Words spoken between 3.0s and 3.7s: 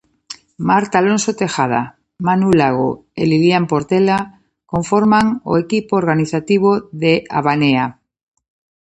e Lilian